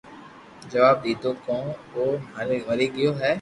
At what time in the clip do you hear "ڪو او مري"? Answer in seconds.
1.45-2.87